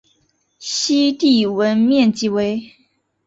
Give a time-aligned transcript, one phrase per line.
[0.57, 2.73] 西帝汶面积为。